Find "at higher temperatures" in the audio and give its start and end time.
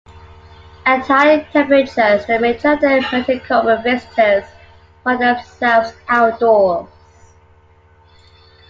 0.83-2.25